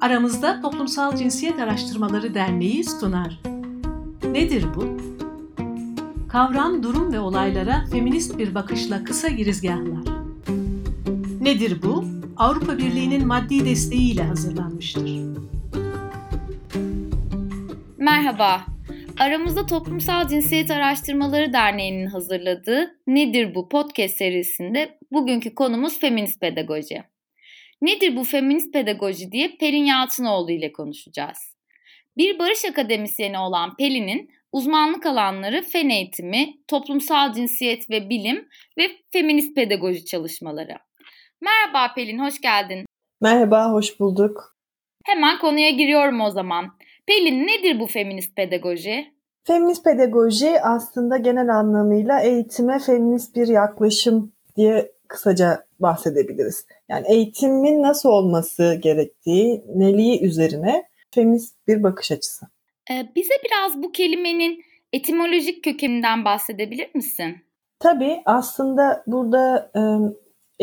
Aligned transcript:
Aramızda 0.00 0.60
Toplumsal 0.60 1.16
Cinsiyet 1.16 1.58
Araştırmaları 1.58 2.34
Derneği 2.34 2.84
sunar. 2.84 3.40
Nedir 4.30 4.64
bu? 4.76 4.96
Kavram, 6.28 6.82
durum 6.82 7.12
ve 7.12 7.20
olaylara 7.20 7.84
feminist 7.92 8.38
bir 8.38 8.54
bakışla 8.54 9.04
kısa 9.04 9.28
girizgahlar. 9.28 10.04
Nedir 11.40 11.82
bu? 11.82 12.04
Avrupa 12.36 12.78
Birliği'nin 12.78 13.26
maddi 13.26 13.64
desteğiyle 13.64 14.22
hazırlanmıştır. 14.22 15.20
Merhaba, 17.98 18.60
aramızda 19.18 19.66
Toplumsal 19.66 20.28
Cinsiyet 20.28 20.70
Araştırmaları 20.70 21.52
Derneği'nin 21.52 22.06
hazırladığı 22.06 22.96
Nedir 23.06 23.54
Bu 23.54 23.68
podcast 23.68 24.16
serisinde 24.16 24.98
bugünkü 25.12 25.54
konumuz 25.54 26.00
feminist 26.00 26.40
pedagoji. 26.40 27.15
Nedir 27.82 28.16
bu 28.16 28.24
feminist 28.24 28.72
pedagoji 28.72 29.32
diye 29.32 29.56
Pelin 29.60 29.84
Yalçınoğlu 29.84 30.50
ile 30.50 30.72
konuşacağız. 30.72 31.56
Bir 32.16 32.38
barış 32.38 32.64
akademisyeni 32.64 33.38
olan 33.38 33.76
Pelin'in 33.76 34.30
uzmanlık 34.52 35.06
alanları 35.06 35.62
fen 35.62 35.88
eğitimi, 35.88 36.54
toplumsal 36.68 37.32
cinsiyet 37.32 37.90
ve 37.90 38.10
bilim 38.10 38.48
ve 38.78 38.88
feminist 39.12 39.54
pedagoji 39.54 40.04
çalışmaları. 40.04 40.76
Merhaba 41.40 41.94
Pelin, 41.94 42.18
hoş 42.18 42.40
geldin. 42.40 42.86
Merhaba, 43.20 43.72
hoş 43.72 44.00
bulduk. 44.00 44.56
Hemen 45.04 45.38
konuya 45.38 45.70
giriyorum 45.70 46.20
o 46.20 46.30
zaman. 46.30 46.66
Pelin 47.06 47.46
nedir 47.46 47.80
bu 47.80 47.86
feminist 47.86 48.36
pedagoji? 48.36 49.12
Feminist 49.44 49.84
pedagoji 49.84 50.60
aslında 50.62 51.16
genel 51.16 51.48
anlamıyla 51.48 52.20
eğitime 52.20 52.78
feminist 52.78 53.36
bir 53.36 53.48
yaklaşım 53.48 54.32
diye 54.56 54.92
kısaca 55.08 55.66
bahsedebiliriz. 55.80 56.66
Yani 56.88 57.06
eğitimin 57.08 57.82
nasıl 57.82 58.08
olması 58.08 58.78
gerektiği, 58.82 59.64
neliği 59.74 60.22
üzerine 60.22 60.84
feminist 61.14 61.68
bir 61.68 61.82
bakış 61.82 62.12
açısı. 62.12 62.46
Ee, 62.90 63.06
bize 63.16 63.34
biraz 63.44 63.82
bu 63.82 63.92
kelimenin 63.92 64.62
etimolojik 64.92 65.64
kökeninden 65.64 66.24
bahsedebilir 66.24 66.94
misin? 66.94 67.36
Tabii 67.78 68.22
aslında 68.24 69.02
burada 69.06 69.70
e, 69.76 69.80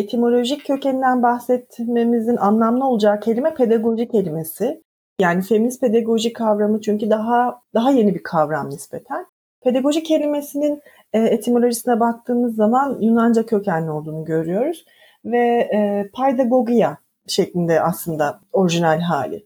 etimolojik 0.02 0.66
kökeninden 0.66 1.24
bahsetmemizin 1.24 2.38
anlamlı 2.38 2.86
olacağı 2.86 3.20
kelime 3.20 3.54
pedagoji 3.54 4.08
kelimesi. 4.08 4.84
Yani 5.22 5.42
feminist 5.42 5.82
pedagoji 5.82 6.34
kavramı 6.34 6.82
çünkü 6.82 7.10
daha 7.10 7.62
daha 7.74 7.92
yeni 7.92 8.16
bir 8.16 8.24
kavram 8.24 8.70
nispeten. 8.70 9.26
Pedagoji 9.64 10.04
kelimesinin 10.04 10.82
e, 11.14 11.20
etimolojisine 11.20 12.00
baktığımız 12.00 12.56
zaman 12.56 12.98
Yunanca 13.02 13.46
kökenli 13.46 13.92
olduğunu 13.92 14.26
görüyoruz 14.26 14.86
ve 15.26 15.70
e, 15.74 16.10
paidagogia 16.14 16.98
şeklinde 17.28 17.82
aslında 17.82 18.40
orijinal 18.52 19.00
hali. 19.00 19.46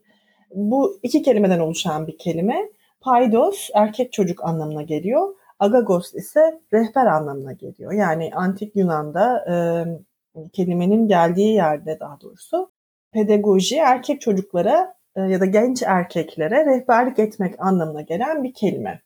Bu 0.53 0.99
iki 1.03 1.21
kelimeden 1.21 1.59
oluşan 1.59 2.07
bir 2.07 2.17
kelime. 2.17 2.69
Paidos 3.01 3.69
erkek 3.73 4.13
çocuk 4.13 4.43
anlamına 4.43 4.81
geliyor. 4.81 5.35
Agagos 5.59 6.13
ise 6.13 6.61
rehber 6.73 7.05
anlamına 7.05 7.53
geliyor. 7.53 7.91
Yani 7.91 8.31
antik 8.33 8.75
Yunan'da 8.75 9.45
e, 9.49 9.55
kelimenin 10.53 11.07
geldiği 11.07 11.53
yerde 11.53 11.99
daha 11.99 12.21
doğrusu 12.21 12.71
pedagoji 13.11 13.75
erkek 13.77 14.21
çocuklara 14.21 14.95
e, 15.15 15.21
ya 15.21 15.39
da 15.39 15.45
genç 15.45 15.83
erkeklere 15.83 16.65
rehberlik 16.65 17.19
etmek 17.19 17.55
anlamına 17.59 18.01
gelen 18.01 18.43
bir 18.43 18.53
kelime. 18.53 19.01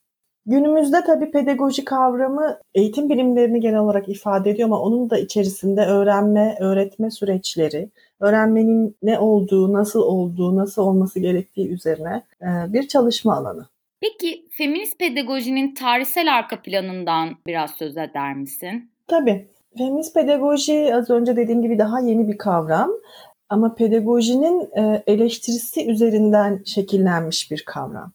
Günümüzde 0.45 1.03
tabii 1.05 1.31
pedagoji 1.31 1.85
kavramı 1.85 2.59
eğitim 2.75 3.09
bilimlerini 3.09 3.59
genel 3.59 3.79
olarak 3.79 4.09
ifade 4.09 4.49
ediyor 4.49 4.69
ama 4.69 4.81
onun 4.81 5.09
da 5.09 5.17
içerisinde 5.17 5.81
öğrenme, 5.81 6.57
öğretme 6.59 7.11
süreçleri, 7.11 7.89
öğrenmenin 8.19 8.97
ne 9.03 9.19
olduğu, 9.19 9.73
nasıl 9.73 10.01
olduğu, 10.01 10.55
nasıl 10.55 10.81
olması 10.81 11.19
gerektiği 11.19 11.69
üzerine 11.69 12.23
e, 12.41 12.73
bir 12.73 12.87
çalışma 12.87 13.35
alanı. 13.35 13.65
Peki 14.01 14.45
feminist 14.51 14.99
pedagojinin 14.99 15.73
tarihsel 15.73 16.35
arka 16.35 16.61
planından 16.61 17.29
biraz 17.47 17.71
söz 17.71 17.97
eder 17.97 18.35
misin? 18.35 18.89
Tabii. 19.07 19.47
Feminist 19.77 20.13
pedagoji 20.13 20.95
az 20.95 21.09
önce 21.09 21.35
dediğim 21.35 21.61
gibi 21.61 21.79
daha 21.79 21.99
yeni 21.99 22.27
bir 22.27 22.37
kavram 22.37 22.91
ama 23.49 23.75
pedagojinin 23.75 24.69
e, 24.77 25.03
eleştirisi 25.07 25.91
üzerinden 25.91 26.61
şekillenmiş 26.65 27.51
bir 27.51 27.63
kavram. 27.65 28.11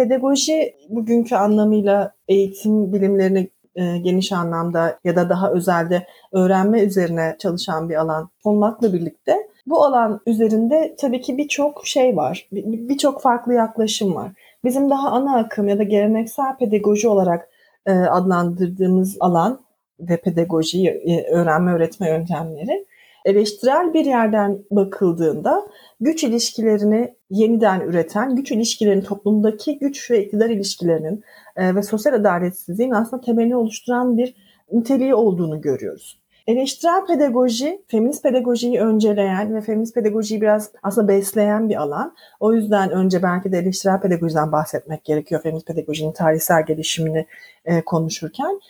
Pedagoji 0.00 0.74
bugünkü 0.88 1.34
anlamıyla 1.34 2.12
eğitim 2.28 2.92
bilimlerini 2.92 3.48
e, 3.74 3.98
geniş 3.98 4.32
anlamda 4.32 4.98
ya 5.04 5.16
da 5.16 5.28
daha 5.28 5.50
özelde 5.52 6.06
öğrenme 6.32 6.82
üzerine 6.82 7.36
çalışan 7.38 7.88
bir 7.88 7.94
alan 7.94 8.30
olmakla 8.44 8.92
birlikte 8.92 9.36
bu 9.66 9.84
alan 9.84 10.20
üzerinde 10.26 10.96
tabii 10.98 11.20
ki 11.20 11.38
birçok 11.38 11.86
şey 11.86 12.16
var. 12.16 12.48
Birçok 12.52 13.22
farklı 13.22 13.54
yaklaşım 13.54 14.14
var. 14.14 14.32
Bizim 14.64 14.90
daha 14.90 15.10
ana 15.10 15.36
akım 15.36 15.68
ya 15.68 15.78
da 15.78 15.82
geleneksel 15.82 16.56
pedagoji 16.58 17.08
olarak 17.08 17.48
e, 17.86 17.92
adlandırdığımız 17.92 19.16
alan 19.20 19.60
ve 20.00 20.16
pedagoji, 20.16 20.88
e, 20.88 21.30
öğrenme 21.30 21.72
öğretme 21.72 22.08
yöntemleri 22.08 22.86
eleştirel 23.24 23.94
bir 23.94 24.04
yerden 24.04 24.58
bakıldığında 24.70 25.66
güç 26.00 26.24
ilişkilerini 26.24 27.14
yeniden 27.30 27.80
üreten, 27.80 28.36
güç 28.36 28.52
ilişkilerinin 28.52 29.04
toplumdaki 29.04 29.78
güç 29.78 30.10
ve 30.10 30.24
iktidar 30.24 30.50
ilişkilerinin 30.50 31.24
e, 31.56 31.74
ve 31.74 31.82
sosyal 31.82 32.14
adaletsizliğin 32.14 32.90
aslında 32.90 33.22
temelini 33.22 33.56
oluşturan 33.56 34.16
bir 34.16 34.34
niteliği 34.72 35.14
olduğunu 35.14 35.60
görüyoruz. 35.60 36.20
Eleştirel 36.46 37.06
pedagoji, 37.06 37.82
feminist 37.88 38.22
pedagojiyi 38.22 38.80
önceleyen 38.80 39.54
ve 39.54 39.60
feminist 39.60 39.94
pedagojiyi 39.94 40.40
biraz 40.40 40.72
aslında 40.82 41.08
besleyen 41.08 41.68
bir 41.68 41.76
alan. 41.76 42.14
O 42.40 42.52
yüzden 42.52 42.90
önce 42.90 43.22
belki 43.22 43.52
de 43.52 43.58
eleştirel 43.58 44.00
pedagojiden 44.00 44.52
bahsetmek 44.52 45.04
gerekiyor 45.04 45.42
feminist 45.42 45.66
pedagojinin 45.66 46.12
tarihsel 46.12 46.66
gelişimini 46.66 47.26
e, 47.64 47.80
konuşurken. 47.80 48.60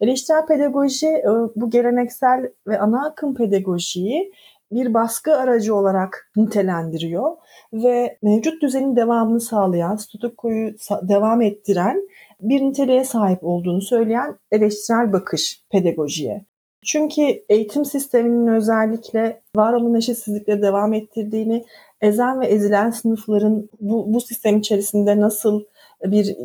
Eleştirel 0.00 0.46
pedagoji 0.46 1.06
e, 1.06 1.28
bu 1.56 1.70
geleneksel 1.70 2.52
ve 2.66 2.78
ana 2.78 3.06
akım 3.06 3.34
pedagojiyi 3.34 4.32
bir 4.72 4.94
baskı 4.94 5.36
aracı 5.36 5.74
olarak 5.74 6.30
nitelendiriyor 6.36 7.36
ve 7.72 8.18
mevcut 8.22 8.62
düzenin 8.62 8.96
devamını 8.96 9.40
sağlayan, 9.40 9.96
statükoyu 9.96 10.74
devam 11.02 11.42
ettiren 11.42 12.08
bir 12.40 12.60
niteliğe 12.60 13.04
sahip 13.04 13.44
olduğunu 13.44 13.82
söyleyen 13.82 14.38
eleştirel 14.52 15.12
bakış 15.12 15.64
pedagojiye. 15.70 16.44
Çünkü 16.84 17.22
eğitim 17.48 17.84
sisteminin 17.84 18.46
özellikle 18.46 19.40
var 19.56 19.72
olan 19.72 19.94
eşitsizlikleri 19.94 20.62
devam 20.62 20.92
ettirdiğini, 20.92 21.64
ezen 22.00 22.40
ve 22.40 22.46
ezilen 22.46 22.90
sınıfların 22.90 23.68
bu, 23.80 24.14
bu 24.14 24.20
sistem 24.20 24.58
içerisinde 24.58 25.20
nasıl 25.20 25.64
bir 26.04 26.36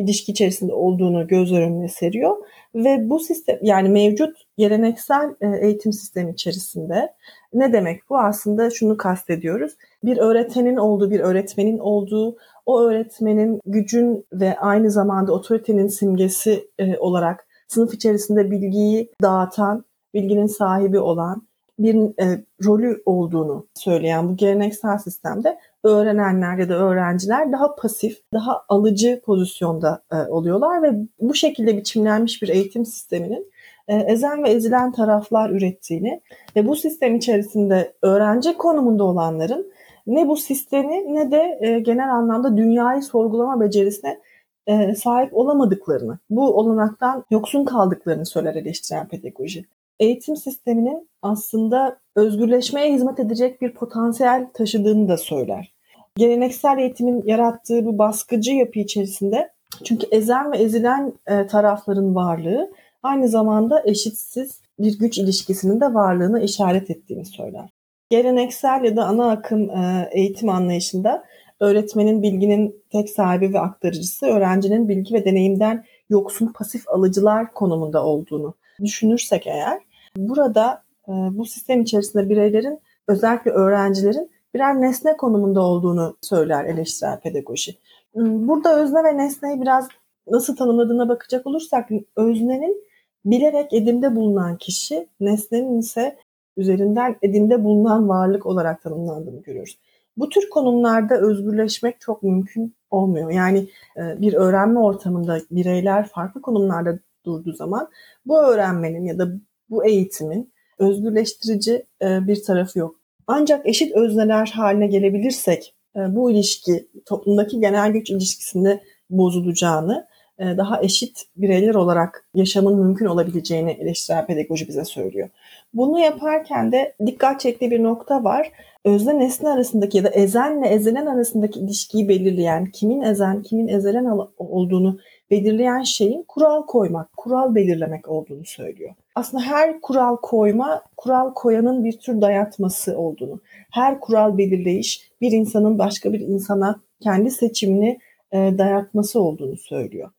ilişki 0.00 0.32
içerisinde 0.32 0.72
olduğunu 0.72 1.26
göz 1.26 1.52
önüne 1.52 1.88
seriyor. 1.88 2.36
Ve 2.74 3.10
bu 3.10 3.18
sistem 3.18 3.58
yani 3.62 3.88
mevcut 3.88 4.36
geleneksel 4.58 5.34
e, 5.40 5.66
eğitim 5.66 5.92
sistemi 5.92 6.32
içerisinde 6.32 7.14
ne 7.52 7.72
demek 7.72 8.10
bu? 8.10 8.18
Aslında 8.18 8.70
şunu 8.70 8.96
kastediyoruz. 8.96 9.72
Bir 10.04 10.16
öğretmenin 10.16 10.76
olduğu 10.76 11.10
bir 11.10 11.20
öğretmenin 11.20 11.78
olduğu 11.78 12.36
o 12.66 12.80
öğretmenin 12.80 13.60
gücün 13.66 14.26
ve 14.32 14.58
aynı 14.58 14.90
zamanda 14.90 15.32
otoritenin 15.32 15.86
simgesi 15.86 16.70
e, 16.78 16.98
olarak 16.98 17.46
sınıf 17.68 17.94
içerisinde 17.94 18.50
bilgiyi 18.50 19.10
dağıtan 19.22 19.84
bilginin 20.14 20.46
sahibi 20.46 20.98
olan 20.98 21.49
bir 21.82 21.94
e, 22.22 22.44
rolü 22.64 23.02
olduğunu 23.06 23.66
söyleyen 23.74 24.28
bu 24.28 24.36
geleneksel 24.36 24.98
sistemde 24.98 25.58
öğrenenler 25.84 26.58
ya 26.58 26.68
da 26.68 26.74
öğrenciler 26.74 27.52
daha 27.52 27.76
pasif, 27.76 28.20
daha 28.32 28.64
alıcı 28.68 29.20
pozisyonda 29.24 30.02
e, 30.12 30.16
oluyorlar 30.16 30.82
ve 30.82 30.92
bu 31.20 31.34
şekilde 31.34 31.76
biçimlenmiş 31.76 32.42
bir 32.42 32.48
eğitim 32.48 32.86
sisteminin 32.86 33.52
e, 33.88 33.96
ezen 33.96 34.44
ve 34.44 34.50
ezilen 34.50 34.92
taraflar 34.92 35.50
ürettiğini 35.50 36.20
ve 36.56 36.66
bu 36.66 36.76
sistem 36.76 37.16
içerisinde 37.16 37.92
öğrenci 38.02 38.56
konumunda 38.56 39.04
olanların 39.04 39.72
ne 40.06 40.28
bu 40.28 40.36
sistemi 40.36 41.14
ne 41.14 41.30
de 41.30 41.58
e, 41.60 41.80
genel 41.80 42.14
anlamda 42.14 42.56
dünyayı 42.56 43.02
sorgulama 43.02 43.60
becerisine 43.60 44.20
e, 44.66 44.94
sahip 44.94 45.36
olamadıklarını, 45.36 46.18
bu 46.30 46.58
olanaktan 46.58 47.24
yoksun 47.30 47.64
kaldıklarını 47.64 48.26
söyler 48.26 48.54
eleştiren 48.54 49.08
pedagoji 49.08 49.64
eğitim 50.00 50.36
sisteminin 50.36 51.08
aslında 51.22 52.00
özgürleşmeye 52.16 52.94
hizmet 52.94 53.20
edecek 53.20 53.62
bir 53.62 53.74
potansiyel 53.74 54.46
taşıdığını 54.54 55.08
da 55.08 55.16
söyler. 55.16 55.74
Geleneksel 56.16 56.78
eğitimin 56.78 57.22
yarattığı 57.26 57.84
bu 57.84 57.98
baskıcı 57.98 58.52
yapı 58.52 58.78
içerisinde 58.78 59.50
çünkü 59.84 60.06
ezen 60.10 60.52
ve 60.52 60.56
ezilen 60.56 61.12
e, 61.26 61.46
tarafların 61.46 62.14
varlığı 62.14 62.72
aynı 63.02 63.28
zamanda 63.28 63.82
eşitsiz 63.86 64.60
bir 64.78 64.98
güç 64.98 65.18
ilişkisinin 65.18 65.80
de 65.80 65.94
varlığını 65.94 66.42
işaret 66.42 66.90
ettiğini 66.90 67.24
söyler. 67.24 67.70
Geleneksel 68.10 68.84
ya 68.84 68.96
da 68.96 69.04
ana 69.04 69.30
akım 69.30 69.70
e, 69.70 70.08
eğitim 70.12 70.48
anlayışında 70.48 71.24
öğretmenin 71.60 72.22
bilginin 72.22 72.82
tek 72.92 73.10
sahibi 73.10 73.54
ve 73.54 73.60
aktarıcısı, 73.60 74.26
öğrencinin 74.26 74.88
bilgi 74.88 75.14
ve 75.14 75.24
deneyimden 75.24 75.84
yoksun 76.10 76.52
pasif 76.54 76.88
alıcılar 76.88 77.52
konumunda 77.54 78.04
olduğunu 78.04 78.54
düşünürsek 78.84 79.46
eğer 79.46 79.89
Burada 80.16 80.82
e, 81.08 81.12
bu 81.12 81.44
sistem 81.44 81.82
içerisinde 81.82 82.28
bireylerin 82.28 82.80
özellikle 83.08 83.50
öğrencilerin 83.50 84.30
birer 84.54 84.80
nesne 84.80 85.16
konumunda 85.16 85.62
olduğunu 85.62 86.16
söyler 86.20 86.64
eleştirel 86.64 87.20
pedagoji. 87.20 87.78
Hmm, 88.12 88.48
burada 88.48 88.80
özne 88.80 89.04
ve 89.04 89.16
nesneyi 89.16 89.60
biraz 89.60 89.88
nasıl 90.30 90.56
tanımladığına 90.56 91.08
bakacak 91.08 91.46
olursak 91.46 91.88
öznenin 92.16 92.84
bilerek 93.24 93.72
edimde 93.72 94.16
bulunan 94.16 94.56
kişi, 94.56 95.08
nesnenin 95.20 95.78
ise 95.78 96.18
üzerinden 96.56 97.16
edimde 97.22 97.64
bulunan 97.64 98.08
varlık 98.08 98.46
olarak 98.46 98.82
tanımlandığını 98.82 99.42
görüyoruz. 99.42 99.78
Bu 100.16 100.28
tür 100.28 100.50
konumlarda 100.50 101.20
özgürleşmek 101.20 102.00
çok 102.00 102.22
mümkün 102.22 102.74
olmuyor. 102.90 103.30
Yani 103.30 103.68
e, 103.96 104.20
bir 104.20 104.34
öğrenme 104.34 104.80
ortamında 104.80 105.38
bireyler 105.50 106.08
farklı 106.08 106.42
konumlarda 106.42 106.98
durduğu 107.26 107.52
zaman 107.52 107.88
bu 108.26 108.38
öğrenmenin 108.42 109.04
ya 109.04 109.18
da 109.18 109.28
bu 109.70 109.86
eğitimin 109.86 110.52
özgürleştirici 110.78 111.86
e, 112.02 112.26
bir 112.26 112.42
tarafı 112.42 112.78
yok. 112.78 112.96
Ancak 113.26 113.66
eşit 113.66 113.96
özneler 113.96 114.46
haline 114.46 114.86
gelebilirsek 114.86 115.74
e, 115.96 116.00
bu 116.16 116.30
ilişki 116.30 116.88
toplumdaki 117.06 117.60
genel 117.60 117.92
güç 117.92 118.10
ilişkisinde 118.10 118.80
bozulacağını, 119.10 120.10
daha 120.40 120.82
eşit 120.82 121.22
bireyler 121.36 121.74
olarak 121.74 122.28
yaşamın 122.34 122.78
mümkün 122.78 123.06
olabileceğini 123.06 123.70
eleştirel 123.70 124.26
pedagoji 124.26 124.68
bize 124.68 124.84
söylüyor. 124.84 125.28
Bunu 125.74 125.98
yaparken 125.98 126.72
de 126.72 126.94
dikkat 127.06 127.40
çektiği 127.40 127.70
bir 127.70 127.82
nokta 127.82 128.24
var. 128.24 128.52
Özne 128.84 129.18
nesne 129.18 129.48
arasındaki 129.48 129.98
ya 129.98 130.04
da 130.04 130.08
ezenle 130.08 130.66
ezelen 130.66 131.06
arasındaki 131.06 131.60
ilişkiyi 131.60 132.08
belirleyen, 132.08 132.66
kimin 132.66 133.00
ezen, 133.00 133.42
kimin 133.42 133.68
ezelen 133.68 134.06
olduğunu 134.38 134.98
belirleyen 135.30 135.82
şeyin 135.82 136.24
kural 136.28 136.66
koymak, 136.66 137.16
kural 137.16 137.54
belirlemek 137.54 138.08
olduğunu 138.08 138.44
söylüyor. 138.44 138.94
Aslında 139.14 139.44
her 139.44 139.80
kural 139.80 140.16
koyma, 140.16 140.82
kural 140.96 141.34
koyanın 141.34 141.84
bir 141.84 141.98
tür 141.98 142.20
dayatması 142.20 142.98
olduğunu, 142.98 143.40
her 143.72 144.00
kural 144.00 144.38
belirleyiş 144.38 145.10
bir 145.20 145.32
insanın 145.32 145.78
başka 145.78 146.12
bir 146.12 146.20
insana 146.20 146.80
kendi 147.00 147.30
seçimini 147.30 147.98
e, 148.32 148.38
dayatması 148.58 149.20
olduğunu 149.20 149.56
söylüyor. 149.56 150.10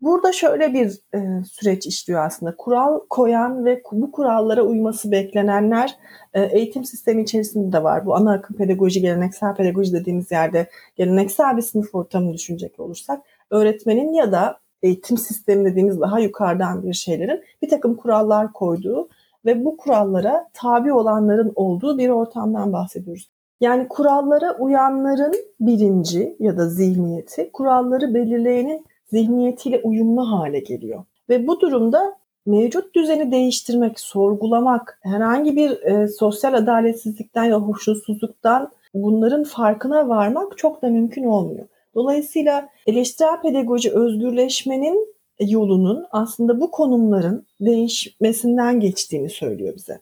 Burada 0.00 0.32
şöyle 0.32 0.74
bir 0.74 0.98
e, 1.14 1.44
süreç 1.44 1.86
işliyor 1.86 2.24
aslında. 2.24 2.56
Kural 2.56 3.00
koyan 3.10 3.64
ve 3.64 3.82
bu 3.92 4.12
kurallara 4.12 4.62
uyması 4.62 5.10
beklenenler 5.10 5.96
e, 6.34 6.42
eğitim 6.42 6.84
sistemi 6.84 7.22
içerisinde 7.22 7.72
de 7.72 7.82
var. 7.82 8.06
Bu 8.06 8.16
ana 8.16 8.32
akım 8.32 8.56
pedagoji, 8.56 9.00
geleneksel 9.00 9.54
pedagoji 9.54 9.92
dediğimiz 9.92 10.30
yerde 10.30 10.66
geleneksel 10.96 11.56
bir 11.56 11.62
sınıf 11.62 11.94
ortamını 11.94 12.34
düşünecek 12.34 12.80
olursak 12.80 13.20
öğretmenin 13.50 14.12
ya 14.12 14.32
da 14.32 14.58
eğitim 14.82 15.18
sistemi 15.18 15.64
dediğimiz 15.64 16.00
daha 16.00 16.18
yukarıdan 16.18 16.82
bir 16.82 16.92
şeylerin 16.92 17.44
bir 17.62 17.68
takım 17.68 17.94
kurallar 17.94 18.52
koyduğu 18.52 19.08
ve 19.44 19.64
bu 19.64 19.76
kurallara 19.76 20.48
tabi 20.52 20.92
olanların 20.92 21.52
olduğu 21.54 21.98
bir 21.98 22.08
ortamdan 22.08 22.72
bahsediyoruz. 22.72 23.28
Yani 23.60 23.88
kurallara 23.88 24.56
uyanların 24.58 25.34
bilinci 25.60 26.36
ya 26.40 26.56
da 26.56 26.68
zihniyeti 26.68 27.50
kuralları 27.52 28.14
belirleyenin 28.14 28.86
zihniyetiyle 29.06 29.80
uyumlu 29.84 30.30
hale 30.30 30.58
geliyor. 30.58 31.04
Ve 31.28 31.46
bu 31.46 31.60
durumda 31.60 32.16
mevcut 32.46 32.94
düzeni 32.94 33.32
değiştirmek, 33.32 34.00
sorgulamak, 34.00 34.98
herhangi 35.02 35.56
bir 35.56 35.82
e, 35.82 36.08
sosyal 36.08 36.54
adaletsizlikten 36.54 37.44
ya 37.44 37.58
hoşnutsuzluktan 37.58 38.70
bunların 38.94 39.44
farkına 39.44 40.08
varmak 40.08 40.58
çok 40.58 40.82
da 40.82 40.88
mümkün 40.88 41.24
olmuyor. 41.24 41.66
Dolayısıyla 41.94 42.68
eleştirel 42.86 43.40
pedagoji 43.42 43.90
özgürleşmenin 43.90 45.14
yolunun 45.40 46.06
aslında 46.10 46.60
bu 46.60 46.70
konumların 46.70 47.46
değişmesinden 47.60 48.80
geçtiğini 48.80 49.30
söylüyor 49.30 49.74
bize. 49.76 50.00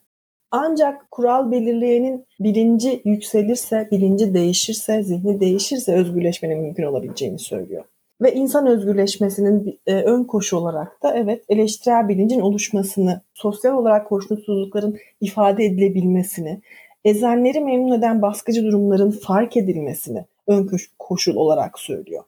Ancak 0.51 1.11
kural 1.11 1.51
belirleyenin 1.51 2.25
bilinci 2.39 3.01
yükselirse, 3.05 3.87
bilinci 3.91 4.33
değişirse, 4.33 5.03
zihni 5.03 5.39
değişirse 5.39 5.95
özgürleşmenin 5.95 6.59
mümkün 6.59 6.83
olabileceğini 6.83 7.39
söylüyor. 7.39 7.83
Ve 8.21 8.33
insan 8.33 8.67
özgürleşmesinin 8.67 9.79
e, 9.87 9.93
ön 9.93 10.23
koşu 10.23 10.57
olarak 10.57 11.03
da 11.03 11.15
evet 11.15 11.43
eleştirel 11.49 12.07
bilincin 12.07 12.39
oluşmasını, 12.39 13.21
sosyal 13.33 13.73
olarak 13.73 14.11
hoşnutsuzlukların 14.11 14.97
ifade 15.21 15.65
edilebilmesini, 15.65 16.61
ezenleri 17.05 17.59
memnun 17.59 17.97
eden 17.99 18.21
baskıcı 18.21 18.63
durumların 18.63 19.11
fark 19.11 19.57
edilmesini 19.57 20.25
ön 20.47 20.69
koşul 20.99 21.35
olarak 21.35 21.79
söylüyor. 21.79 22.23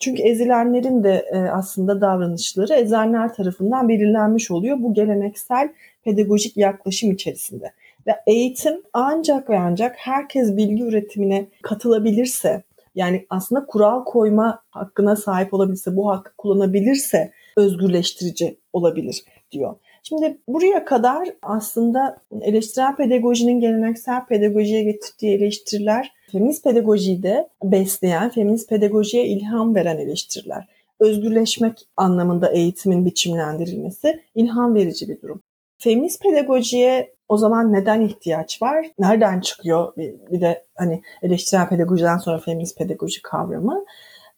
Çünkü 0.00 0.22
ezilenlerin 0.22 1.04
de 1.04 1.26
e, 1.32 1.38
aslında 1.38 2.00
davranışları 2.00 2.74
ezenler 2.74 3.34
tarafından 3.34 3.88
belirlenmiş 3.88 4.50
oluyor 4.50 4.76
bu 4.80 4.94
geleneksel 4.94 5.68
pedagojik 6.04 6.56
yaklaşım 6.56 7.10
içerisinde. 7.10 7.72
Ve 8.06 8.12
eğitim 8.26 8.82
ancak 8.92 9.50
ve 9.50 9.58
ancak 9.58 9.96
herkes 9.98 10.56
bilgi 10.56 10.82
üretimine 10.82 11.46
katılabilirse, 11.62 12.62
yani 12.94 13.26
aslında 13.30 13.66
kural 13.66 14.04
koyma 14.04 14.62
hakkına 14.70 15.16
sahip 15.16 15.54
olabilirse, 15.54 15.96
bu 15.96 16.10
hakkı 16.10 16.36
kullanabilirse 16.36 17.32
özgürleştirici 17.56 18.58
olabilir 18.72 19.24
diyor. 19.52 19.74
Şimdi 20.02 20.38
buraya 20.48 20.84
kadar 20.84 21.28
aslında 21.42 22.18
eleştirel 22.40 22.96
pedagojinin 22.96 23.60
geleneksel 23.60 24.26
pedagojiye 24.26 24.82
getirdiği 24.82 25.34
eleştiriler 25.34 26.12
feminist 26.32 26.64
pedagojiyi 26.64 27.22
de 27.22 27.48
besleyen, 27.62 28.30
feminist 28.30 28.68
pedagojiye 28.68 29.26
ilham 29.26 29.74
veren 29.74 29.98
eleştiriler. 29.98 30.68
Özgürleşmek 31.00 31.88
anlamında 31.96 32.50
eğitimin 32.50 33.06
biçimlendirilmesi 33.06 34.22
ilham 34.34 34.74
verici 34.74 35.08
bir 35.08 35.22
durum. 35.22 35.42
Feminist 35.78 36.22
pedagojiye 36.22 37.14
o 37.28 37.36
zaman 37.36 37.72
neden 37.72 38.00
ihtiyaç 38.00 38.62
var? 38.62 38.86
Nereden 38.98 39.40
çıkıyor? 39.40 39.96
Bir, 39.96 40.14
bir 40.30 40.40
de 40.40 40.64
hani 40.74 41.02
eleştirel 41.22 41.68
pedagojiden 41.68 42.18
sonra 42.18 42.38
feminist 42.38 42.78
pedagoji 42.78 43.22
kavramı. 43.22 43.84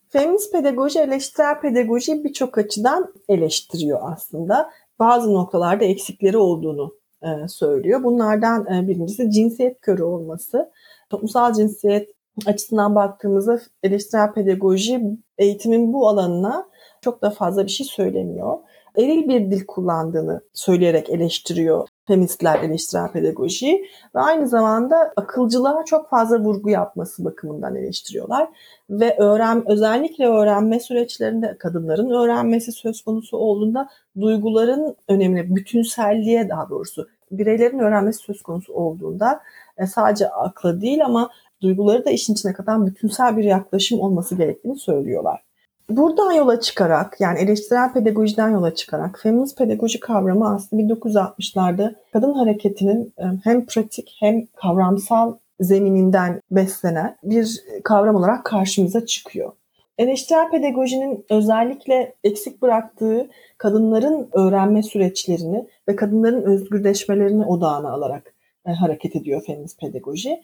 Feminist 0.08 0.52
pedagoji 0.52 0.98
eleştirel 0.98 1.60
pedagoji 1.60 2.24
birçok 2.24 2.58
açıdan 2.58 3.14
eleştiriyor 3.28 4.00
aslında. 4.12 4.70
Bazı 5.00 5.35
noktalarda 5.35 5.85
eksikleri 5.85 6.37
olduğunu 6.37 6.94
e, 7.23 7.49
söylüyor. 7.49 8.02
Bunlardan 8.02 8.67
e, 8.67 8.88
birincisi 8.88 9.31
cinsiyet 9.31 9.81
körü 9.81 10.02
olması. 10.02 10.73
Toplumsal 11.11 11.52
cinsiyet 11.52 12.11
açısından 12.47 12.94
baktığımızda 12.94 13.61
eleştirel 13.82 14.32
pedagoji 14.32 15.02
eğitimin 15.38 15.93
bu 15.93 16.08
alanına 16.08 16.69
çok 17.00 17.23
da 17.23 17.31
fazla 17.31 17.64
bir 17.64 17.70
şey 17.70 17.87
söylemiyor. 17.87 18.58
Eril 18.96 19.28
bir 19.28 19.50
dil 19.50 19.66
kullandığını 19.66 20.40
söyleyerek 20.54 21.10
eleştiriyor 21.10 21.88
feministler 22.10 22.58
eleştirel 22.58 23.12
pedagojiyi 23.12 23.87
ve 24.14 24.20
aynı 24.20 24.48
zamanda 24.48 25.12
akılcılığa 25.16 25.84
çok 25.84 26.10
fazla 26.10 26.40
vurgu 26.40 26.70
yapması 26.70 27.25
bakımından 27.25 27.76
eleştiriyorlar. 27.76 28.49
Ve 28.90 29.16
öğren 29.18 29.70
özellikle 29.70 30.26
öğrenme 30.26 30.80
süreçlerinde 30.80 31.56
kadınların 31.59 32.11
öğrenmesi 32.11 32.73
söz 32.73 33.02
konusu 33.02 33.37
olduğunda 33.37 33.88
duyguların 34.20 34.97
önemli, 35.09 35.56
bütünselliğe 35.56 36.49
daha 36.49 36.68
doğrusu 36.70 37.09
bireylerin 37.30 37.78
öğrenmesi 37.78 38.18
söz 38.18 38.42
konusu 38.42 38.73
olduğunda 38.73 39.40
e, 39.78 39.87
sadece 39.87 40.28
akla 40.28 40.80
değil 40.80 41.04
ama 41.04 41.30
duyguları 41.62 42.04
da 42.04 42.11
işin 42.11 42.32
içine 42.32 42.52
katan 42.52 42.87
bütünsel 42.87 43.37
bir 43.37 43.44
yaklaşım 43.44 44.00
olması 44.00 44.35
gerektiğini 44.35 44.78
söylüyorlar. 44.78 45.50
Buradan 45.90 46.32
yola 46.32 46.61
çıkarak 46.61 47.16
yani 47.20 47.38
eleştirel 47.38 47.92
pedagojiden 47.92 48.49
yola 48.49 48.75
çıkarak 48.75 49.20
feminist 49.23 49.59
pedagoji 49.59 50.00
kavramı 50.00 50.54
aslında 50.54 50.82
1960'larda 50.82 51.94
kadın 52.12 52.32
hareketinin 52.32 53.14
e, 53.18 53.25
hem 53.44 53.66
pratik 53.66 54.16
hem 54.20 54.47
kavramsal 54.47 55.35
zemininden 55.61 56.42
beslenen 56.50 57.16
bir 57.23 57.64
kavram 57.85 58.16
olarak 58.16 58.44
karşımıza 58.44 59.06
çıkıyor. 59.06 59.52
Eleştirel 59.99 60.50
pedagojinin 60.50 61.25
özellikle 61.30 62.14
eksik 62.25 62.62
bıraktığı 62.62 63.28
kadınların 63.59 64.28
öğrenme 64.32 64.82
süreçlerini 64.82 65.66
ve 65.88 65.97
kadınların 65.97 66.42
özgürleşmelerini 66.42 67.44
odağına 67.44 67.92
alarak 67.92 68.35
e, 68.66 68.70
hareket 68.70 69.16
ediyor 69.16 69.42
feminist 69.47 69.80
pedagoji. 69.80 70.42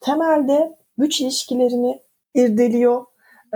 Temelde 0.00 0.76
güç 0.98 1.20
ilişkilerini 1.20 2.00
irdeliyor, 2.34 3.04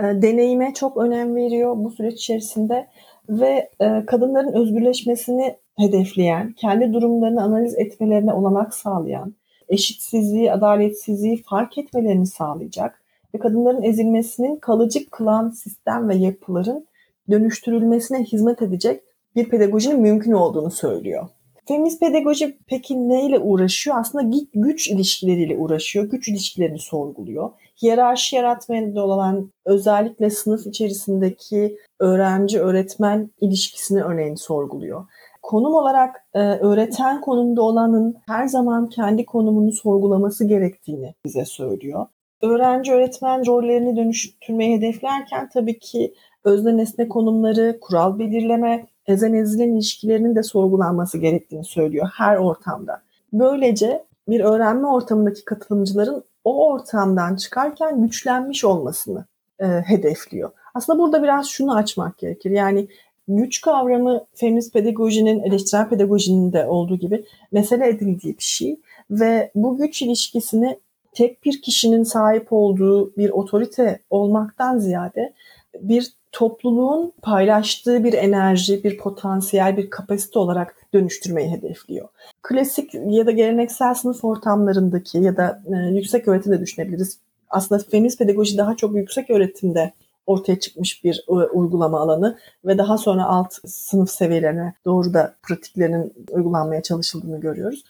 e, 0.01 0.21
deneyime 0.21 0.73
çok 0.73 0.97
önem 0.97 1.35
veriyor 1.35 1.73
bu 1.77 1.91
süreç 1.91 2.13
içerisinde 2.13 2.87
ve 3.29 3.69
e, 3.79 4.05
kadınların 4.05 4.53
özgürleşmesini 4.53 5.55
hedefleyen, 5.77 6.53
kendi 6.53 6.93
durumlarını 6.93 7.43
analiz 7.43 7.77
etmelerine 7.77 8.33
olanak 8.33 8.73
sağlayan, 8.73 9.35
eşitsizliği, 9.69 10.51
adaletsizliği 10.51 11.43
fark 11.43 11.77
etmelerini 11.77 12.27
sağlayacak 12.27 13.01
ve 13.35 13.39
kadınların 13.39 13.83
ezilmesinin 13.83 14.55
kalıcı 14.55 15.09
kılan 15.09 15.49
sistem 15.49 16.09
ve 16.09 16.15
yapıların 16.15 16.87
dönüştürülmesine 17.29 18.23
hizmet 18.23 18.61
edecek 18.61 19.01
bir 19.35 19.49
pedagojinin 19.49 20.01
mümkün 20.01 20.31
olduğunu 20.31 20.71
söylüyor. 20.71 21.27
Feminist 21.67 21.99
pedagoji 21.99 22.57
peki 22.67 23.09
neyle 23.09 23.39
uğraşıyor? 23.39 23.95
Aslında 23.99 24.37
güç 24.53 24.89
ilişkileriyle 24.89 25.57
uğraşıyor. 25.57 26.05
Güç 26.05 26.27
ilişkilerini 26.27 26.79
sorguluyor. 26.79 27.51
Hiyerarşi 27.81 28.35
yaratmaya 28.35 28.95
da 28.95 29.05
olan 29.05 29.51
özellikle 29.65 30.29
sınıf 30.29 30.67
içerisindeki 30.67 31.77
öğrenci-öğretmen 31.99 33.29
ilişkisini 33.41 34.03
örneğin 34.03 34.35
sorguluyor. 34.35 35.05
Konum 35.41 35.73
olarak 35.73 36.23
e, 36.33 36.39
öğreten 36.39 37.21
konumda 37.21 37.61
olanın 37.61 38.15
her 38.27 38.47
zaman 38.47 38.89
kendi 38.89 39.25
konumunu 39.25 39.71
sorgulaması 39.71 40.47
gerektiğini 40.47 41.13
bize 41.25 41.45
söylüyor. 41.45 42.05
öğrenci 42.41 42.93
öğretmen 42.93 43.45
rollerini 43.45 43.95
dönüştürmeyi 43.97 44.77
hedeflerken 44.77 45.49
tabii 45.53 45.79
ki 45.79 46.13
özne 46.43 46.77
nesne 46.77 47.09
konumları, 47.09 47.77
kural 47.81 48.19
belirleme, 48.19 48.87
ezen 49.07 49.33
ezilen 49.33 49.69
ilişkilerinin 49.69 50.35
de 50.35 50.43
sorgulanması 50.43 51.17
gerektiğini 51.17 51.63
söylüyor 51.63 52.09
her 52.17 52.37
ortamda. 52.37 53.01
Böylece 53.33 54.03
bir 54.27 54.39
öğrenme 54.39 54.87
ortamındaki 54.87 55.45
katılımcıların 55.45 56.23
o 56.43 56.67
ortamdan 56.67 57.35
çıkarken 57.35 58.01
güçlenmiş 58.01 58.65
olmasını 58.65 59.25
e, 59.59 59.65
hedefliyor. 59.65 60.51
Aslında 60.73 60.99
burada 60.99 61.23
biraz 61.23 61.47
şunu 61.47 61.75
açmak 61.75 62.17
gerekir. 62.17 62.51
Yani 62.51 62.87
güç 63.27 63.61
kavramı 63.61 64.25
feminist 64.33 64.73
pedagojinin, 64.73 65.43
eleştirel 65.43 65.89
pedagojinin 65.89 66.53
de 66.53 66.65
olduğu 66.65 66.95
gibi 66.95 67.25
mesele 67.51 67.87
edildiği 67.87 68.37
bir 68.37 68.43
şey. 68.43 68.79
Ve 69.11 69.51
bu 69.55 69.77
güç 69.77 70.01
ilişkisini 70.01 70.79
tek 71.13 71.45
bir 71.45 71.61
kişinin 71.61 72.03
sahip 72.03 72.53
olduğu 72.53 73.15
bir 73.15 73.29
otorite 73.29 73.99
olmaktan 74.09 74.77
ziyade 74.77 75.33
bir 75.81 76.13
topluluğun 76.31 77.13
paylaştığı 77.21 78.03
bir 78.03 78.13
enerji, 78.13 78.83
bir 78.83 78.97
potansiyel, 78.97 79.77
bir 79.77 79.89
kapasite 79.89 80.39
olarak 80.39 80.75
dönüştürmeyi 80.93 81.51
hedefliyor. 81.51 82.07
Klasik 82.41 82.93
ya 82.93 83.25
da 83.25 83.31
geleneksel 83.31 83.93
sınıf 83.93 84.23
ortamlarındaki 84.23 85.17
ya 85.17 85.37
da 85.37 85.63
e, 85.65 85.95
yüksek 85.95 86.27
öğretimde 86.27 86.59
düşünebiliriz. 86.59 87.19
Aslında 87.49 87.83
feminist 87.91 88.19
pedagoji 88.19 88.57
daha 88.57 88.75
çok 88.75 88.95
yüksek 88.95 89.29
öğretimde 89.29 89.93
ortaya 90.25 90.59
çıkmış 90.59 91.03
bir 91.03 91.25
e, 91.29 91.31
uygulama 91.31 91.99
alanı 91.99 92.37
ve 92.65 92.77
daha 92.77 92.97
sonra 92.97 93.25
alt 93.25 93.53
sınıf 93.65 94.09
seviyelerine 94.09 94.73
doğru 94.85 95.13
da 95.13 95.35
pratiklerin 95.43 96.13
uygulanmaya 96.31 96.81
çalışıldığını 96.81 97.39
görüyoruz. 97.39 97.83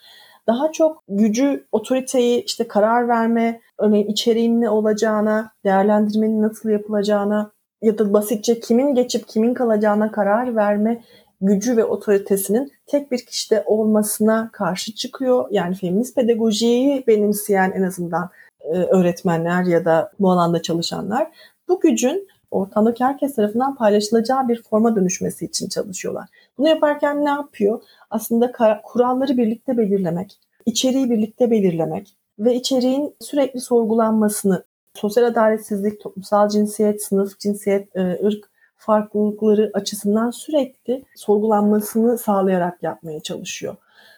Daha 0.48 0.72
çok 0.72 1.04
gücü, 1.10 1.66
otoriteyi, 1.72 2.44
işte 2.44 2.68
karar 2.68 3.08
verme, 3.08 3.62
örneğin 3.78 4.08
içeriğin 4.08 4.62
ne 4.62 4.70
olacağına, 4.70 5.52
değerlendirmenin 5.66 6.42
nasıl 6.42 6.70
yapılacağına 6.70 7.52
ya 7.82 7.98
da 7.98 8.14
basitçe 8.14 8.60
kimin 8.60 8.96
geçip 8.96 9.28
kimin 9.28 9.54
kalacağına 9.54 10.12
karar 10.12 10.56
verme 10.56 11.02
gücü 11.42 11.78
ve 11.78 11.86
otoritesinin 11.86 12.72
tek 12.86 13.12
bir 13.12 13.26
kişide 13.26 13.64
olmasına 13.66 14.50
karşı 14.54 14.96
çıkıyor. 14.96 15.48
Yani 15.52 15.76
feminist 15.76 16.16
pedagojiyi 16.16 17.04
benimseyen 17.08 17.72
en 17.72 17.84
azından 17.84 18.30
e, 18.60 18.78
öğretmenler 18.78 19.64
ya 19.64 19.86
da 19.86 20.12
bu 20.20 20.32
alanda 20.32 20.62
çalışanlar 20.62 21.32
bu 21.68 21.80
gücün 21.80 22.28
ortamdaki 22.52 23.04
herkes 23.04 23.36
tarafından 23.36 23.76
paylaşılacağı 23.76 24.48
bir 24.48 24.64
forma 24.64 24.96
dönüşmesi 24.96 25.46
için 25.46 25.70
çalışıyorlar. 25.70 26.30
Bunu 26.58 26.70
yaparken 26.70 27.26
ne 27.26 27.30
yapıyor? 27.30 27.82
Aslında 28.10 28.52
kuralları 28.84 29.38
birlikte 29.38 29.78
belirlemek, 29.78 30.40
içeriği 30.66 31.10
birlikte 31.10 31.52
belirlemek 31.52 32.16
ve 32.40 32.56
içeriğin 32.56 33.16
sürekli 33.20 33.60
sorgulanmasını, 33.60 34.64
sosyal 34.94 35.24
adaletsizlik, 35.24 36.02
toplumsal 36.02 36.50
cinsiyet, 36.50 37.04
sınıf, 37.04 37.40
cinsiyet, 37.40 37.96
e, 37.96 38.20
ırk 38.26 38.52
farklılıkları 38.78 39.72
açısından 39.74 40.32
sürekli 40.32 41.04
sorgulanmasını 41.16 42.18
sağlayarak 42.18 42.84
yapmaya 42.84 43.20
çalışıyor. 43.20 43.76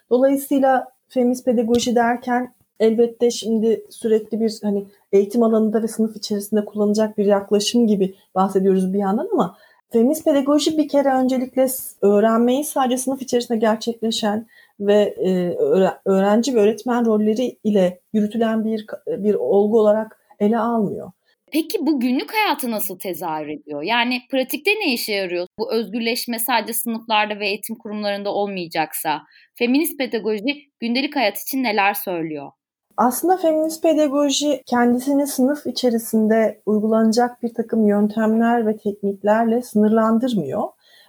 Dolayısıyla 0.09 0.91
feminist 1.07 1.45
pedagoji 1.45 1.95
derken 1.95 2.53
elbette 2.79 3.31
şimdi 3.31 3.85
sürekli 3.89 4.39
bir 4.39 4.59
hani 4.63 4.85
eğitim 5.11 5.43
alanında 5.43 5.83
ve 5.83 5.87
sınıf 5.87 6.15
içerisinde 6.15 6.65
kullanacak 6.65 7.17
bir 7.17 7.25
yaklaşım 7.25 7.87
gibi 7.87 8.15
bahsediyoruz 8.35 8.93
bir 8.93 8.99
yandan 8.99 9.29
ama 9.33 9.57
feminist 9.89 10.25
pedagoji 10.25 10.77
bir 10.77 10.87
kere 10.87 11.09
öncelikle 11.09 11.67
öğrenmeyi 12.01 12.63
sadece 12.63 12.97
sınıf 12.97 13.21
içerisinde 13.21 13.57
gerçekleşen 13.57 14.47
ve 14.79 15.01
e, 15.01 15.57
öğrenci 16.05 16.55
ve 16.55 16.59
öğretmen 16.59 17.05
rolleri 17.05 17.57
ile 17.63 17.99
yürütülen 18.13 18.65
bir 18.65 18.85
bir 19.07 19.35
olgu 19.35 19.79
olarak 19.79 20.22
ele 20.43 20.59
almıyor. 20.59 21.11
Peki 21.51 21.85
bu 21.85 21.99
günlük 21.99 22.33
hayatı 22.33 22.71
nasıl 22.71 22.99
tezahür 22.99 23.47
ediyor? 23.47 23.81
Yani 23.81 24.21
pratikte 24.31 24.71
ne 24.71 24.93
işe 24.93 25.13
yarıyor? 25.13 25.47
Bu 25.59 25.73
özgürleşme 25.73 26.39
sadece 26.39 26.73
sınıflarda 26.73 27.39
ve 27.39 27.47
eğitim 27.47 27.75
kurumlarında 27.75 28.33
olmayacaksa, 28.33 29.21
feminist 29.55 29.97
pedagoji 29.97 30.71
gündelik 30.79 31.15
hayat 31.15 31.37
için 31.37 31.63
neler 31.63 31.93
söylüyor? 31.93 32.51
Aslında 32.97 33.37
feminist 33.37 33.83
pedagoji 33.83 34.61
kendisini 34.65 35.27
sınıf 35.27 35.67
içerisinde 35.67 36.61
uygulanacak 36.65 37.43
bir 37.43 37.53
takım 37.53 37.87
yöntemler 37.87 38.67
ve 38.67 38.77
tekniklerle 38.77 39.61
sınırlandırmıyor. 39.61 40.63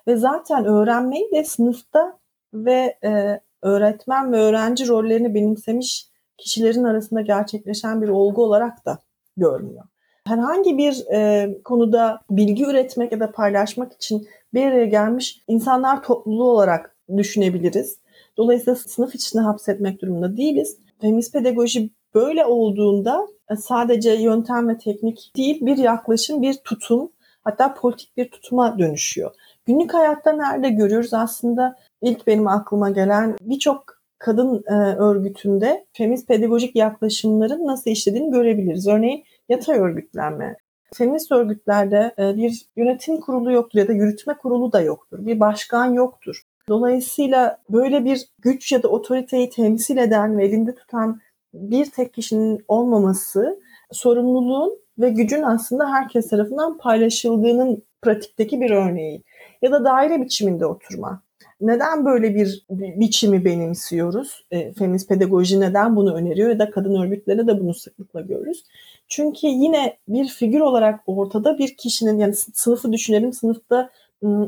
Ve 0.07 0.17
zaten 0.17 0.65
öğrenmeyi 0.65 1.31
de 1.33 1.45
sınıfta 1.45 2.19
ve 2.55 2.99
e, 3.05 3.41
öğretmen 3.63 4.33
ve 4.33 4.37
öğrenci 4.37 4.89
rollerini 4.89 5.35
benimsemiş 5.35 6.09
kişilerin 6.39 6.85
arasında 6.85 7.21
gerçekleşen 7.21 8.03
bir 8.03 8.09
olgu 8.09 8.43
olarak 8.43 8.87
da 8.87 8.99
görmüyor. 9.37 9.85
Herhangi 10.27 10.79
bir 10.79 11.05
e, 11.13 11.49
konuda 11.65 12.21
bilgi 12.31 12.65
üretmek 12.65 13.13
ya 13.13 13.21
da 13.21 13.33
paylaşmak 13.33 13.93
için 13.93 14.29
bir 14.55 14.67
araya 14.67 14.87
gelmiş 14.87 15.41
insanlar 15.49 16.03
topluluğu 16.03 16.51
olarak 16.51 16.97
düşünebiliriz. 17.17 17.99
Dolayısıyla 18.37 18.75
sınıf 18.75 19.15
içine 19.15 19.43
hapsetmek 19.43 20.03
durumunda 20.03 20.37
değiliz 20.37 20.77
feminist 21.01 21.33
pedagoji 21.33 21.91
böyle 22.15 22.45
olduğunda 22.45 23.29
e, 23.51 23.57
sadece 23.57 24.11
yöntem 24.13 24.69
ve 24.69 24.79
teknik 24.79 25.33
değil 25.37 25.67
bir 25.67 25.77
yaklaşım, 25.77 26.43
bir 26.43 26.55
tutum 26.55 27.13
hatta 27.45 27.75
politik 27.75 28.17
bir 28.17 28.31
tutuma 28.31 28.79
dönüşüyor. 28.79 29.31
Günlük 29.67 29.95
hayatta 29.95 30.33
nerede 30.33 30.69
görüyoruz 30.69 31.15
aslında 31.15 31.77
ilk 32.03 32.27
benim 32.27 32.49
aklıma 32.49 32.91
gelen 32.91 33.37
birçok 33.41 33.94
kadın 34.25 34.65
e, 34.67 34.75
örgütünde 34.97 35.87
feminist 35.93 36.29
pedagojik 36.29 36.77
yaklaşımların 36.77 37.67
nasıl 37.67 37.91
işlediğini 37.91 38.31
görebiliriz. 38.31 38.89
Örneğin 38.89 39.25
yatay 39.49 39.79
örgütlenme. 39.79 40.57
Feminist 40.95 41.33
örgütlerde 41.33 42.15
e, 42.19 42.37
bir 42.37 42.67
yönetim 42.77 43.21
kurulu 43.21 43.53
yoktur 43.53 43.79
ya 43.79 43.89
da 43.89 43.93
yürütme 43.93 44.35
kurulu 44.35 44.73
da 44.73 44.81
yoktur. 44.81 45.27
Bir 45.27 45.41
başkan 45.41 45.93
yoktur. 45.93 46.43
Dolayısıyla 46.69 47.59
böyle 47.71 48.05
bir 48.05 48.29
güç 48.39 48.73
ya 48.73 48.83
da 48.83 48.89
otoriteyi 48.89 49.51
temsil 49.51 49.97
eden 49.97 50.39
ve 50.39 50.45
elinde 50.45 50.75
tutan 50.75 51.21
bir 51.55 51.91
tek 51.91 52.15
kişinin 52.15 52.65
olmaması 52.69 53.61
sorumluluğun 53.93 54.79
ve 54.99 55.11
gücün 55.11 55.43
aslında 55.43 55.91
herkes 55.91 56.29
tarafından 56.29 56.79
paylaşıldığının 56.79 57.83
pratikteki 58.03 58.61
bir 58.61 58.71
örneği. 58.71 59.23
Ya 59.63 59.73
da 59.73 59.85
daire 59.85 60.21
biçiminde 60.21 60.67
oturma. 60.67 61.23
Neden 61.65 62.05
böyle 62.05 62.35
bir 62.35 62.67
biçimi 62.69 63.45
benimsiyoruz? 63.45 64.47
E, 64.51 64.73
feminist 64.73 65.09
pedagoji 65.09 65.61
neden 65.61 65.97
bunu 65.97 66.15
öneriyor 66.15 66.49
ya 66.49 66.59
da 66.59 66.71
kadın 66.71 67.03
örgütleri 67.03 67.47
de 67.47 67.61
bunu 67.61 67.75
sıklıkla 67.75 68.21
görürüz. 68.21 68.65
Çünkü 69.09 69.47
yine 69.47 69.97
bir 70.09 70.29
figür 70.29 70.61
olarak 70.61 71.01
ortada 71.07 71.59
bir 71.59 71.77
kişinin 71.77 72.19
yani 72.19 72.35
sınıfı 72.35 72.93
düşünelim 72.93 73.33
sınıfta 73.33 73.91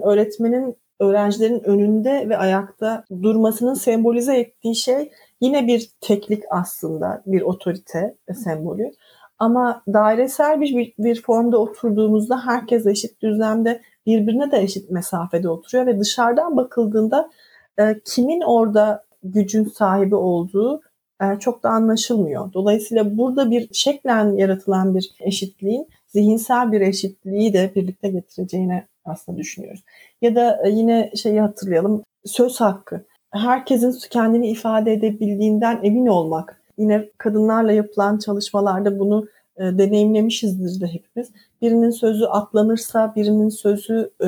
öğretmenin 0.04 0.76
öğrencilerin 1.00 1.60
önünde 1.64 2.28
ve 2.28 2.36
ayakta 2.36 3.04
durmasının 3.22 3.74
sembolize 3.74 4.36
ettiği 4.36 4.76
şey 4.76 5.10
yine 5.40 5.66
bir 5.66 5.90
teklik 6.00 6.42
aslında, 6.50 7.22
bir 7.26 7.42
otorite 7.42 8.16
sembolü. 8.44 8.90
Ama 9.38 9.82
dairesel 9.92 10.60
bir, 10.60 10.76
bir, 10.76 10.94
bir 10.98 11.22
formda 11.22 11.58
oturduğumuzda 11.58 12.46
herkes 12.46 12.86
eşit 12.86 13.22
düzlemde 13.22 13.80
birbirine 14.06 14.50
de 14.52 14.58
eşit 14.58 14.90
mesafede 14.90 15.48
oturuyor 15.48 15.86
ve 15.86 16.00
dışarıdan 16.00 16.56
bakıldığında 16.56 17.30
e, 17.78 18.00
kimin 18.04 18.40
orada 18.40 19.04
gücün 19.22 19.64
sahibi 19.64 20.14
olduğu 20.14 20.80
e, 21.22 21.38
çok 21.38 21.62
da 21.62 21.70
anlaşılmıyor. 21.70 22.52
Dolayısıyla 22.52 23.18
burada 23.18 23.50
bir 23.50 23.68
şeklen 23.72 24.36
yaratılan 24.36 24.94
bir 24.94 25.10
eşitliğin 25.20 25.88
zihinsel 26.06 26.72
bir 26.72 26.80
eşitliği 26.80 27.52
de 27.52 27.72
birlikte 27.74 28.08
getireceğine 28.08 28.86
aslında 29.04 29.38
düşünüyoruz. 29.38 29.84
Ya 30.22 30.34
da 30.34 30.60
e, 30.64 30.70
yine 30.70 31.12
şeyi 31.16 31.40
hatırlayalım. 31.40 32.02
Söz 32.24 32.60
hakkı. 32.60 33.04
Herkesin 33.30 33.94
kendini 34.10 34.48
ifade 34.48 34.92
edebildiğinden 34.92 35.80
emin 35.82 36.06
olmak. 36.06 36.62
Yine 36.78 37.08
kadınlarla 37.18 37.72
yapılan 37.72 38.18
çalışmalarda 38.18 38.98
bunu 38.98 39.26
e, 39.58 39.78
deneyimlemişizdir 39.78 40.80
de 40.80 40.86
hepimiz. 40.86 41.30
Birinin 41.62 41.90
sözü 41.90 42.24
atlanırsa, 42.24 43.12
birinin 43.16 43.48
sözü 43.48 44.10
e, 44.24 44.26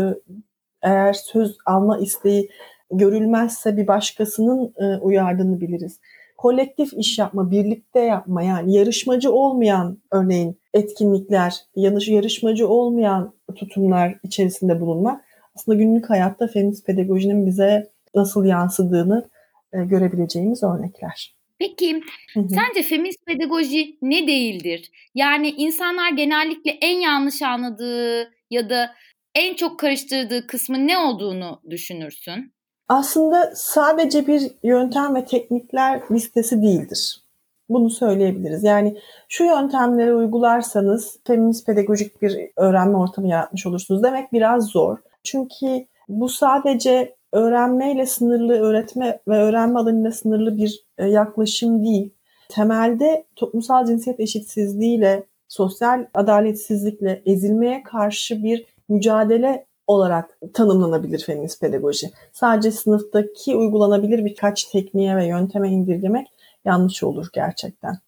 eğer 0.82 1.12
söz 1.12 1.56
alma 1.66 1.98
isteği 1.98 2.48
görülmezse 2.90 3.76
bir 3.76 3.86
başkasının 3.86 4.74
e, 4.76 4.96
uyardığını 4.96 5.60
biliriz. 5.60 6.00
Kolektif 6.36 6.92
iş 6.92 7.18
yapma, 7.18 7.50
birlikte 7.50 8.00
yapma 8.00 8.42
yani 8.42 8.74
yarışmacı 8.74 9.32
olmayan 9.32 9.98
örneğin 10.12 10.60
etkinlikler, 10.74 11.56
yarışmacı 11.76 12.68
olmayan 12.68 13.32
tutumlar 13.56 14.18
içerisinde 14.22 14.80
bulunmak 14.80 15.24
aslında 15.56 15.78
günlük 15.78 16.10
hayatta 16.10 16.46
feminist 16.46 16.86
pedagojinin 16.86 17.46
bize 17.46 17.90
nasıl 18.14 18.44
yansıdığını 18.44 19.28
e, 19.72 19.84
görebileceğimiz 19.84 20.62
örnekler. 20.62 21.37
Peki 21.58 22.00
hı 22.34 22.40
hı. 22.40 22.48
sence 22.48 22.88
feminist 22.88 23.26
pedagoji 23.26 23.96
ne 24.02 24.26
değildir? 24.26 24.90
Yani 25.14 25.50
insanlar 25.50 26.12
genellikle 26.12 26.70
en 26.70 27.00
yanlış 27.00 27.42
anladığı 27.42 28.30
ya 28.50 28.70
da 28.70 28.94
en 29.34 29.54
çok 29.54 29.78
karıştırdığı 29.78 30.46
kısmı 30.46 30.86
ne 30.86 30.98
olduğunu 30.98 31.60
düşünürsün? 31.70 32.52
Aslında 32.88 33.52
sadece 33.54 34.26
bir 34.26 34.50
yöntem 34.62 35.14
ve 35.14 35.24
teknikler 35.24 36.00
listesi 36.10 36.62
değildir. 36.62 37.20
Bunu 37.68 37.90
söyleyebiliriz. 37.90 38.64
Yani 38.64 38.98
şu 39.28 39.44
yöntemleri 39.44 40.14
uygularsanız 40.14 41.18
feminist 41.26 41.66
pedagojik 41.66 42.22
bir 42.22 42.38
öğrenme 42.56 42.98
ortamı 42.98 43.28
yaratmış 43.28 43.66
olursunuz 43.66 44.02
demek 44.02 44.32
biraz 44.32 44.66
zor. 44.66 44.98
Çünkü 45.24 45.86
bu 46.08 46.28
sadece 46.28 47.16
öğrenmeyle 47.32 48.06
sınırlı, 48.06 48.52
öğretme 48.52 49.20
ve 49.28 49.36
öğrenme 49.36 49.78
alanıyla 49.78 50.12
sınırlı 50.12 50.56
bir 50.56 50.84
e, 50.98 51.06
yaklaşım 51.06 51.84
değil. 51.84 52.10
Temelde 52.48 53.24
toplumsal 53.36 53.86
cinsiyet 53.86 54.20
eşitsizliğiyle, 54.20 55.26
sosyal 55.48 56.06
adaletsizlikle, 56.14 57.22
ezilmeye 57.26 57.82
karşı 57.82 58.42
bir 58.42 58.66
mücadele 58.88 59.66
olarak 59.86 60.38
tanımlanabilir 60.54 61.24
feminist 61.26 61.60
pedagoji. 61.60 62.10
Sadece 62.32 62.70
sınıftaki 62.70 63.56
uygulanabilir 63.56 64.24
birkaç 64.24 64.64
tekniğe 64.64 65.16
ve 65.16 65.26
yönteme 65.26 65.70
indirgemek 65.70 66.26
yanlış 66.64 67.02
olur 67.02 67.26
gerçekten. 67.32 67.98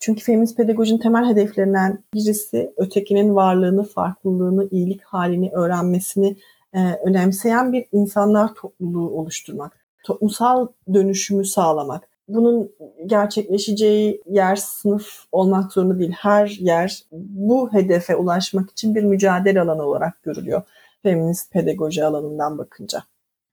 Çünkü 0.00 0.24
feminist 0.24 0.56
pedagojinin 0.56 0.98
temel 0.98 1.30
hedeflerinden 1.30 2.04
birisi 2.14 2.72
ötekinin 2.76 3.34
varlığını, 3.34 3.84
farklılığını, 3.84 4.68
iyilik 4.70 5.02
halini 5.02 5.50
öğrenmesini 5.50 6.36
e, 6.74 6.78
önemseyen 7.04 7.72
bir 7.72 7.84
insanlar 7.92 8.54
topluluğu 8.54 9.10
oluşturmak. 9.10 9.84
Toplumsal 10.04 10.68
dönüşümü 10.94 11.44
sağlamak. 11.44 12.08
Bunun 12.28 12.72
gerçekleşeceği 13.06 14.22
yer 14.26 14.56
sınıf 14.56 15.24
olmak 15.32 15.72
zorunda 15.72 15.98
değil. 15.98 16.12
Her 16.18 16.46
yer 16.46 17.02
bu 17.12 17.72
hedefe 17.72 18.16
ulaşmak 18.16 18.70
için 18.70 18.94
bir 18.94 19.02
mücadele 19.02 19.60
alanı 19.60 19.82
olarak 19.82 20.22
görülüyor 20.22 20.62
feminist 21.02 21.52
pedagoji 21.52 22.04
alanından 22.04 22.58
bakınca. 22.58 23.02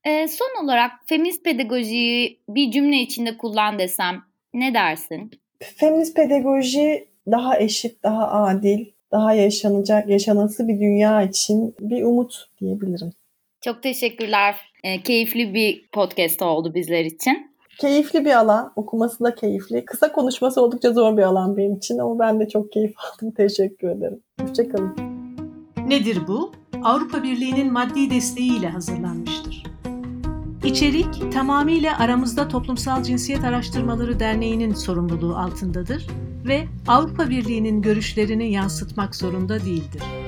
E, 0.04 0.28
son 0.28 0.64
olarak 0.64 0.92
feminist 1.06 1.44
pedagojiyi 1.44 2.40
bir 2.50 2.72
cümle 2.72 2.98
içinde 2.98 3.38
kullan 3.38 3.80
desem 3.80 4.24
ne 4.54 4.74
dersin? 4.74 5.32
Feminist 5.60 6.16
pedagoji 6.16 7.08
daha 7.32 7.60
eşit, 7.60 8.04
daha 8.04 8.32
adil, 8.32 8.86
daha 9.16 9.34
yaşanacak, 9.34 10.10
yaşanası 10.10 10.68
bir 10.68 10.80
dünya 10.80 11.22
için 11.22 11.76
bir 11.80 12.04
umut 12.04 12.46
diyebilirim. 12.62 13.12
Çok 13.62 13.84
teşekkürler. 13.84 14.56
E, 14.84 15.02
keyifli 15.02 15.54
bir 15.54 15.88
podcast 15.92 16.42
oldu 16.42 16.74
bizler 16.74 17.06
için. 17.06 17.52
Keyifli 17.80 18.26
bir 18.26 18.40
alan, 18.40 18.74
okuması 18.76 19.24
da 19.24 19.36
keyifli. 19.36 19.86
Kısa 19.86 20.12
konuşması 20.12 20.62
oldukça 20.62 20.92
zor 20.92 21.18
bir 21.18 21.24
alan 21.24 21.58
benim 21.58 21.76
için 21.76 21.98
ama 21.98 22.20
ben 22.20 22.40
de 22.40 22.48
çok 22.48 22.72
keyif 22.72 22.94
aldım. 23.14 23.32
Teşekkür 23.32 23.90
ederim. 23.90 24.20
Hoşçakalın. 24.42 24.96
Nedir 25.88 26.18
bu? 26.28 26.52
Avrupa 26.84 27.24
Birliği'nin 27.24 27.74
maddi 27.74 28.10
desteğiyle 28.10 28.68
hazırlanmıştır. 28.70 29.45
İçerik 30.66 31.32
tamamıyla 31.34 32.00
Aramızda 32.00 32.48
Toplumsal 32.48 33.04
Cinsiyet 33.04 33.44
Araştırmaları 33.44 34.20
Derneği'nin 34.20 34.74
sorumluluğu 34.74 35.38
altındadır 35.38 36.08
ve 36.46 36.68
Avrupa 36.88 37.30
Birliği'nin 37.30 37.82
görüşlerini 37.82 38.52
yansıtmak 38.52 39.16
zorunda 39.16 39.66
değildir. 39.66 40.25